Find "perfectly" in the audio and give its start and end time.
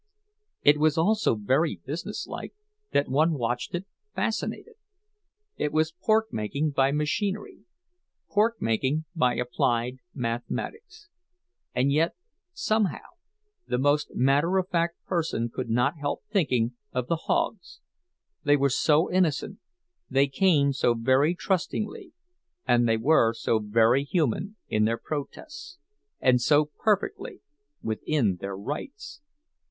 26.79-27.41